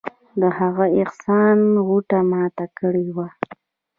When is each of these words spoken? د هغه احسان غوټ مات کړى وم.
د 0.39 0.41
هغه 0.59 0.85
احسان 1.01 1.57
غوټ 1.87 2.09
مات 2.31 2.57
کړى 2.79 3.07
وم. 3.15 3.31